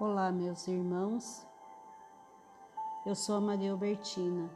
Olá, 0.00 0.30
meus 0.30 0.68
irmãos. 0.68 1.44
Eu 3.04 3.16
sou 3.16 3.34
a 3.34 3.40
Maria 3.40 3.72
Albertina. 3.72 4.48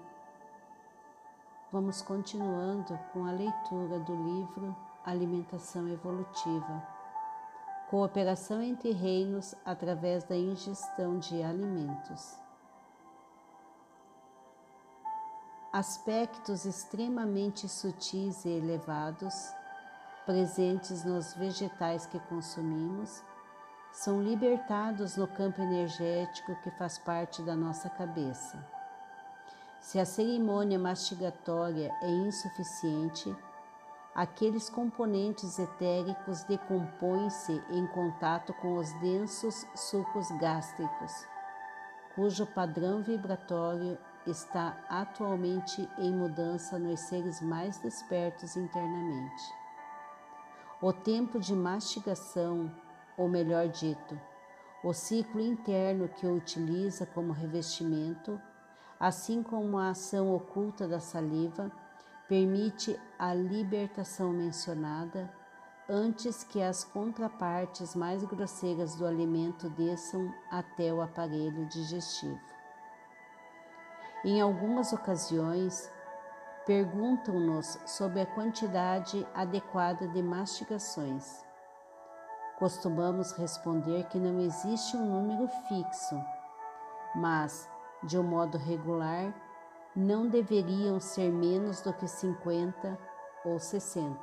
Vamos 1.72 2.00
continuando 2.00 2.96
com 3.12 3.24
a 3.26 3.32
leitura 3.32 3.98
do 3.98 4.14
livro 4.14 4.76
Alimentação 5.04 5.88
Evolutiva. 5.88 6.86
Cooperação 7.90 8.62
entre 8.62 8.92
reinos 8.92 9.52
através 9.64 10.22
da 10.22 10.36
ingestão 10.36 11.18
de 11.18 11.42
alimentos. 11.42 12.36
Aspectos 15.72 16.64
extremamente 16.64 17.68
sutis 17.68 18.44
e 18.44 18.48
elevados, 18.48 19.34
presentes 20.24 21.04
nos 21.04 21.34
vegetais 21.34 22.06
que 22.06 22.20
consumimos, 22.20 23.24
são 23.92 24.22
libertados 24.22 25.16
no 25.16 25.28
campo 25.28 25.60
energético 25.60 26.56
que 26.62 26.70
faz 26.72 26.96
parte 26.96 27.42
da 27.42 27.54
nossa 27.54 27.90
cabeça. 27.90 28.58
Se 29.80 29.98
a 29.98 30.06
cerimônia 30.06 30.78
mastigatória 30.78 31.92
é 32.00 32.08
insuficiente, 32.08 33.36
aqueles 34.14 34.70
componentes 34.70 35.58
etéricos 35.58 36.42
decompõem-se 36.44 37.52
em 37.70 37.86
contato 37.88 38.54
com 38.54 38.78
os 38.78 38.90
densos 39.00 39.66
sucos 39.74 40.30
gástricos, 40.38 41.26
cujo 42.14 42.46
padrão 42.46 43.02
vibratório 43.02 43.98
está 44.26 44.76
atualmente 44.88 45.88
em 45.98 46.14
mudança 46.14 46.78
nos 46.78 47.00
seres 47.00 47.42
mais 47.42 47.78
despertos 47.78 48.56
internamente. 48.56 49.62
O 50.80 50.92
tempo 50.92 51.38
de 51.38 51.54
mastigação 51.54 52.70
ou 53.16 53.28
melhor 53.28 53.68
dito, 53.68 54.18
o 54.82 54.92
ciclo 54.92 55.40
interno 55.40 56.08
que 56.08 56.26
o 56.26 56.34
utiliza 56.34 57.06
como 57.06 57.32
revestimento, 57.32 58.40
assim 58.98 59.42
como 59.42 59.78
a 59.78 59.90
ação 59.90 60.34
oculta 60.34 60.88
da 60.88 60.98
saliva, 60.98 61.70
permite 62.28 62.98
a 63.18 63.32
libertação 63.32 64.32
mencionada 64.32 65.32
antes 65.88 66.42
que 66.42 66.62
as 66.62 66.84
contrapartes 66.84 67.94
mais 67.94 68.24
grosseiras 68.24 68.94
do 68.94 69.06
alimento 69.06 69.68
desçam 69.70 70.32
até 70.50 70.92
o 70.92 71.02
aparelho 71.02 71.66
digestivo. 71.66 72.40
Em 74.24 74.40
algumas 74.40 74.92
ocasiões, 74.92 75.90
perguntam-nos 76.64 77.78
sobre 77.86 78.20
a 78.20 78.26
quantidade 78.26 79.26
adequada 79.34 80.06
de 80.08 80.22
mastigações. 80.22 81.44
Costumamos 82.62 83.32
responder 83.32 84.04
que 84.04 84.20
não 84.20 84.38
existe 84.38 84.96
um 84.96 85.04
número 85.04 85.48
fixo, 85.66 86.14
mas, 87.12 87.68
de 88.04 88.16
um 88.16 88.22
modo 88.22 88.56
regular, 88.56 89.34
não 89.96 90.28
deveriam 90.28 91.00
ser 91.00 91.32
menos 91.32 91.80
do 91.80 91.92
que 91.92 92.06
50 92.06 92.96
ou 93.44 93.58
60. 93.58 94.16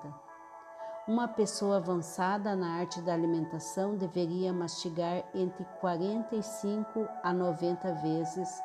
Uma 1.05 1.27
pessoa 1.27 1.79
avançada 1.79 2.55
na 2.55 2.75
arte 2.75 3.01
da 3.01 3.13
alimentação 3.13 3.97
deveria 3.97 4.53
mastigar 4.53 5.25
entre 5.35 5.65
45 5.81 7.09
a 7.21 7.33
90 7.33 7.93
vezes 7.95 8.61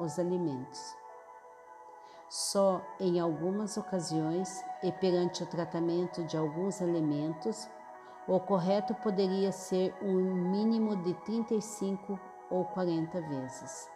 os 0.00 0.18
alimentos. 0.18 0.96
Só 2.28 2.84
em 2.98 3.20
algumas 3.20 3.76
ocasiões 3.76 4.64
e 4.82 4.90
perante 4.90 5.44
o 5.44 5.46
tratamento 5.46 6.24
de 6.24 6.36
alguns 6.36 6.82
alimentos 6.82 7.70
o 8.26 8.38
correto 8.38 8.94
poderia 8.94 9.50
ser 9.50 9.94
um 10.02 10.50
mínimo 10.50 10.96
de 10.96 11.14
35 11.14 12.18
ou 12.50 12.64
40 12.66 13.20
vezes. 13.20 13.90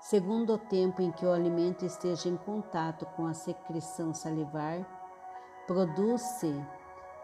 Segundo 0.00 0.54
o 0.54 0.58
tempo 0.58 1.02
em 1.02 1.10
que 1.10 1.26
o 1.26 1.32
alimento 1.32 1.84
esteja 1.84 2.28
em 2.28 2.36
contato 2.36 3.04
com 3.16 3.26
a 3.26 3.34
secreção 3.34 4.14
salivar, 4.14 4.86
produz-se 5.66 6.54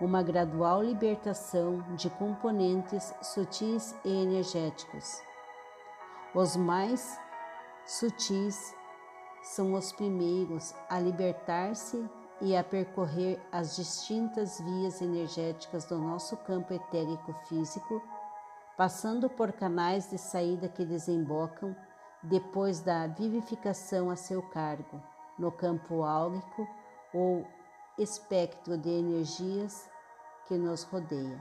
uma 0.01 0.21
gradual 0.23 0.83
libertação 0.83 1.81
de 1.95 2.11
componentes 2.11 3.15
sutis 3.23 3.95
e 4.05 4.11
energéticos. 4.11 5.23
Os 6.35 6.57
mais 6.57 7.21
sutis 7.87 8.75
são 9.43 9.75
os 9.75 9.93
primeiros 9.93 10.75
a 10.89 10.99
libertar-se 10.99 12.09
e 12.43 12.57
a 12.57 12.65
percorrer 12.65 13.41
as 13.53 13.77
distintas 13.77 14.61
vias 14.61 15.01
energéticas 15.01 15.85
do 15.85 15.97
nosso 15.97 16.37
campo 16.39 16.75
etérico 16.75 17.33
físico, 17.49 18.03
passando 18.77 19.31
por 19.31 19.53
canais 19.53 20.11
de 20.11 20.19
saída 20.19 20.69
que 20.69 20.85
desembocam 20.85 21.75
depois 22.21 22.81
da 22.81 23.07
vivificação 23.07 24.11
a 24.11 24.17
seu 24.17 24.43
cargo, 24.43 25.01
no 25.39 25.53
campo 25.53 26.03
áurico 26.03 26.67
ou 27.15 27.47
espectro 27.97 28.77
de 28.77 28.91
energias 28.91 29.89
que 30.47 30.55
nos 30.59 30.83
rodeia. 30.83 31.39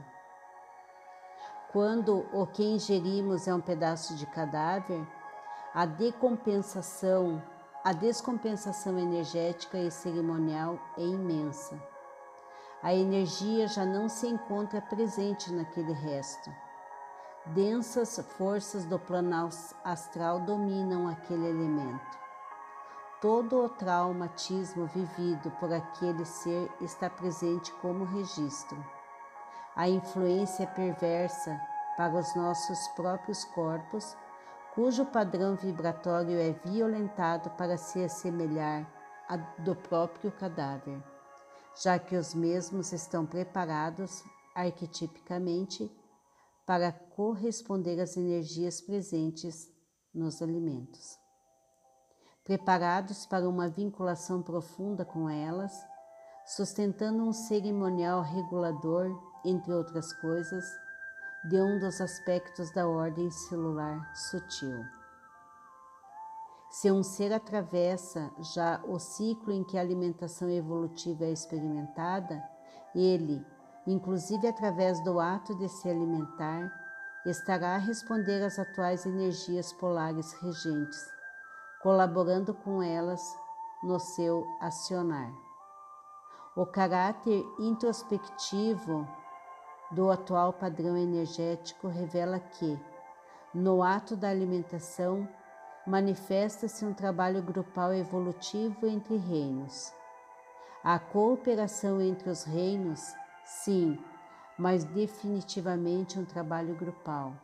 Quando 1.72 2.26
o 2.32 2.46
que 2.46 2.62
ingerimos 2.62 3.48
é 3.48 3.54
um 3.54 3.60
pedaço 3.60 4.14
de 4.14 4.26
cadáver, 4.26 5.04
a 5.74 5.84
decompensação 5.84 7.42
a 7.84 7.92
descompensação 7.92 8.96
energética 8.96 9.76
e 9.76 9.90
cerimonial 9.90 10.78
é 10.96 11.02
imensa. 11.02 11.82
A 12.80 12.94
energia 12.94 13.66
já 13.66 13.84
não 13.84 14.08
se 14.08 14.28
encontra 14.28 14.80
presente 14.80 15.52
naquele 15.52 15.92
resto. 15.92 16.48
Densas 17.46 18.20
forças 18.36 18.84
do 18.84 19.00
plano 19.00 19.48
astral 19.82 20.40
dominam 20.40 21.08
aquele 21.08 21.48
elemento. 21.48 22.18
Todo 23.20 23.64
o 23.64 23.68
traumatismo 23.68 24.86
vivido 24.86 25.50
por 25.58 25.72
aquele 25.72 26.24
ser 26.24 26.70
está 26.80 27.10
presente 27.10 27.72
como 27.74 28.04
registro. 28.04 28.84
A 29.74 29.88
influência 29.88 30.68
perversa 30.68 31.60
para 31.96 32.14
os 32.14 32.32
nossos 32.36 32.86
próprios 32.88 33.44
corpos 33.44 34.16
cujo 34.74 35.04
padrão 35.04 35.54
vibratório 35.54 36.38
é 36.38 36.52
violentado 36.64 37.50
para 37.50 37.76
se 37.76 38.02
assemelhar 38.02 38.90
a 39.28 39.36
do 39.36 39.76
próprio 39.76 40.32
cadáver, 40.32 41.02
já 41.82 41.98
que 41.98 42.16
os 42.16 42.34
mesmos 42.34 42.92
estão 42.92 43.26
preparados 43.26 44.24
arquetipicamente 44.54 45.90
para 46.66 46.90
corresponder 46.90 48.00
às 48.00 48.16
energias 48.16 48.80
presentes 48.80 49.70
nos 50.14 50.40
alimentos. 50.40 51.18
Preparados 52.44 53.26
para 53.26 53.48
uma 53.48 53.68
vinculação 53.68 54.42
profunda 54.42 55.04
com 55.04 55.28
elas, 55.28 55.72
sustentando 56.46 57.22
um 57.22 57.32
cerimonial 57.32 58.22
regulador, 58.22 59.10
entre 59.44 59.72
outras 59.72 60.12
coisas, 60.14 60.64
de 61.44 61.60
um 61.60 61.78
dos 61.78 62.00
aspectos 62.00 62.70
da 62.70 62.86
ordem 62.86 63.30
celular 63.30 64.14
sutil. 64.14 64.84
Se 66.70 66.90
um 66.90 67.02
ser 67.02 67.32
atravessa 67.32 68.30
já 68.54 68.80
o 68.84 68.98
ciclo 68.98 69.52
em 69.52 69.64
que 69.64 69.76
a 69.76 69.80
alimentação 69.80 70.48
evolutiva 70.48 71.24
é 71.24 71.32
experimentada, 71.32 72.42
ele, 72.94 73.44
inclusive 73.86 74.46
através 74.46 75.02
do 75.02 75.18
ato 75.18 75.54
de 75.58 75.68
se 75.68 75.88
alimentar, 75.88 76.72
estará 77.26 77.74
a 77.74 77.78
responder 77.78 78.42
às 78.42 78.58
atuais 78.58 79.04
energias 79.04 79.72
polares 79.74 80.32
regentes, 80.40 80.98
colaborando 81.82 82.54
com 82.54 82.82
elas 82.82 83.20
no 83.82 83.98
seu 83.98 84.46
acionar. 84.60 85.32
O 86.56 86.66
caráter 86.66 87.44
introspectivo 87.58 89.08
do 89.92 90.10
atual 90.10 90.54
padrão 90.54 90.96
energético 90.96 91.86
revela 91.86 92.40
que, 92.40 92.80
no 93.54 93.82
ato 93.82 94.16
da 94.16 94.30
alimentação, 94.30 95.28
manifesta-se 95.86 96.84
um 96.84 96.94
trabalho 96.94 97.42
grupal 97.42 97.92
evolutivo 97.92 98.86
entre 98.86 99.16
reinos. 99.16 99.92
A 100.82 100.98
cooperação 100.98 102.00
entre 102.00 102.30
os 102.30 102.44
reinos, 102.44 103.14
sim, 103.44 104.02
mas 104.58 104.82
definitivamente 104.84 106.18
um 106.18 106.24
trabalho 106.24 106.74
grupal. 106.74 107.34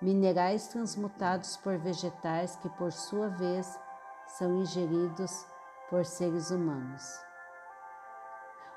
Minerais 0.00 0.68
transmutados 0.68 1.58
por 1.58 1.76
vegetais 1.76 2.56
que, 2.56 2.70
por 2.70 2.90
sua 2.90 3.28
vez, 3.28 3.78
são 4.26 4.62
ingeridos 4.62 5.44
por 5.90 6.06
seres 6.06 6.50
humanos. 6.50 7.29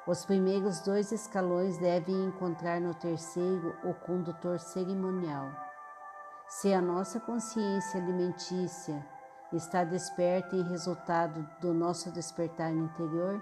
Os 0.05 0.25
primeiros 0.25 0.81
dois 0.81 1.13
escalões 1.13 1.77
devem 1.77 2.25
encontrar 2.25 2.81
no 2.81 2.93
terceiro 2.93 3.73
o 3.85 3.93
condutor 3.93 4.59
cerimonial. 4.59 5.49
Se 6.45 6.73
a 6.73 6.81
nossa 6.81 7.21
consciência 7.21 8.01
alimentícia 8.01 9.07
está 9.53 9.85
desperta 9.85 10.57
em 10.57 10.63
resultado 10.67 11.47
do 11.61 11.73
nosso 11.73 12.11
despertar 12.11 12.73
interior, 12.73 13.41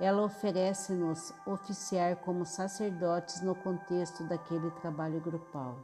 ela 0.00 0.22
oferece-nos 0.22 1.32
oficiar 1.46 2.16
como 2.16 2.44
sacerdotes 2.44 3.40
no 3.42 3.54
contexto 3.54 4.24
daquele 4.24 4.72
trabalho 4.72 5.20
grupal. 5.20 5.78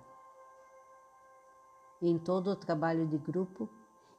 Em 2.03 2.19
todo 2.19 2.51
o 2.51 2.57
trabalho 2.57 3.07
de 3.07 3.19
grupo, 3.19 3.71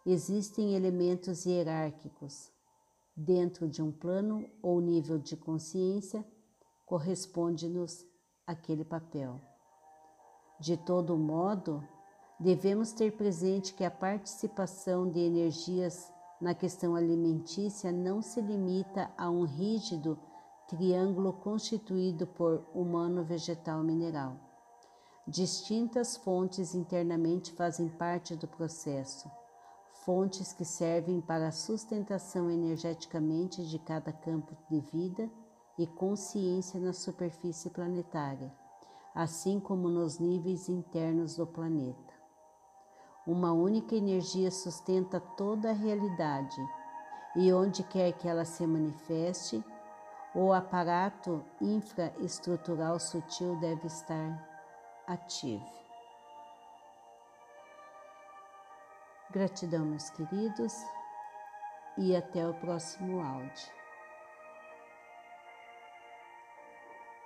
existem 0.06 0.76
elementos 0.76 1.46
hierárquicos. 1.46 2.53
Dentro 3.16 3.68
de 3.68 3.82
um 3.82 3.92
plano 3.92 4.50
ou 4.62 4.82
nível 4.82 5.20
de 5.20 5.38
consciência, 5.38 6.26
corresponde-nos 6.86 8.06
aquele 8.46 8.84
papel. 8.84 9.40
De 10.60 10.78
todo 10.78 11.18
modo, 11.18 11.84
devemos 12.40 12.92
ter 12.92 13.16
presente 13.16 13.74
que 13.74 13.84
a 13.84 13.92
participação 13.92 15.10
de 15.10 15.20
energias 15.20 16.12
na 16.42 16.54
questão 16.54 16.96
alimentícia 16.96 17.92
não 17.92 18.22
se 18.22 18.42
limita 18.42 19.12
a 19.18 19.30
um 19.30 19.44
rígido 19.44 20.20
triângulo 20.68 21.34
constituído 21.34 22.26
por 22.26 22.66
humano, 22.74 23.24
vegetal, 23.24 23.84
mineral. 23.84 24.36
Distintas 25.28 26.18
fontes 26.18 26.76
internamente 26.76 27.54
fazem 27.54 27.88
parte 27.88 28.36
do 28.36 28.48
processo, 28.48 29.30
fontes 30.06 30.54
que 30.54 30.66
servem 30.66 31.22
para 31.22 31.48
a 31.48 31.52
sustentação 31.52 32.50
energeticamente 32.50 33.66
de 33.66 33.80
cada 33.80 34.12
campo 34.12 34.56
de 34.70 34.80
vida 34.80 35.30
e 35.78 35.88
consciência 35.88 36.80
na 36.80 36.94
superfície 36.94 37.70
planetária 37.70 38.52
assim 39.14 39.60
como 39.60 39.88
nos 39.88 40.18
níveis 40.18 40.68
internos 40.68 41.36
do 41.36 41.46
planeta. 41.46 42.14
Uma 43.28 43.54
única 43.54 43.96
energia 43.96 44.50
sustenta 44.52 45.20
toda 45.20 45.70
a 45.70 45.74
realidade, 45.74 46.58
e 47.36 47.54
onde 47.54 47.84
quer 47.84 48.12
que 48.14 48.28
ela 48.28 48.46
se 48.46 48.66
manifeste, 48.66 49.64
o 50.36 50.52
aparato 50.52 51.44
infraestrutural 51.62 53.00
sutil 53.00 53.56
deve 53.60 53.88
estar 53.88 54.50
ativo. 55.08 55.83
Gratidão, 59.34 59.84
meus 59.84 60.12
queridos, 60.12 60.86
e 61.98 62.16
até 62.16 62.48
o 62.48 62.54
próximo 62.54 63.20
áudio. 63.20 63.83